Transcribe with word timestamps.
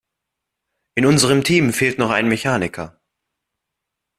In 0.95 1.05
unserem 1.05 1.43
Team 1.43 1.73
fehlt 1.73 1.99
noch 1.99 2.09
ein 2.09 2.27
Mechaniker. 2.27 2.99